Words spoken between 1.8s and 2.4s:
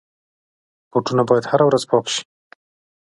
پاک شي.